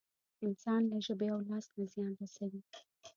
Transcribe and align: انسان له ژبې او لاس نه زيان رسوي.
انسان 0.45 0.81
له 0.91 0.97
ژبې 1.05 1.27
او 1.33 1.39
لاس 1.49 1.65
نه 1.77 1.83
زيان 1.91 2.13
رسوي. 2.21 2.61